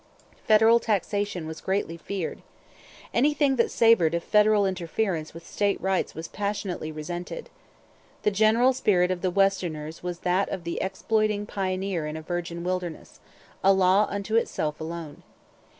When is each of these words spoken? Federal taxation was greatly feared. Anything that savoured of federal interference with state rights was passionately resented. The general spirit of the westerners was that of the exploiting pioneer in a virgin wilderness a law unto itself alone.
Federal 0.47 0.79
taxation 0.79 1.45
was 1.45 1.61
greatly 1.61 1.95
feared. 1.95 2.41
Anything 3.13 3.57
that 3.57 3.69
savoured 3.69 4.15
of 4.15 4.23
federal 4.23 4.65
interference 4.65 5.35
with 5.35 5.45
state 5.45 5.79
rights 5.79 6.15
was 6.15 6.27
passionately 6.27 6.91
resented. 6.91 7.51
The 8.23 8.31
general 8.31 8.73
spirit 8.73 9.11
of 9.11 9.21
the 9.21 9.29
westerners 9.29 10.01
was 10.01 10.21
that 10.21 10.49
of 10.49 10.63
the 10.63 10.81
exploiting 10.81 11.45
pioneer 11.45 12.07
in 12.07 12.17
a 12.17 12.23
virgin 12.23 12.63
wilderness 12.63 13.19
a 13.63 13.73
law 13.73 14.07
unto 14.09 14.35
itself 14.37 14.81
alone. 14.81 15.21